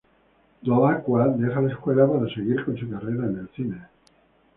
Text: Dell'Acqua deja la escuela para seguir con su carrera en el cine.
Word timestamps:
Dell'Acqua 0.67 1.27
deja 1.41 1.61
la 1.61 1.69
escuela 1.71 2.07
para 2.11 2.27
seguir 2.33 2.65
con 2.65 2.75
su 2.75 2.89
carrera 2.89 3.27
en 3.27 3.37
el 3.37 3.47
cine. 3.49 3.81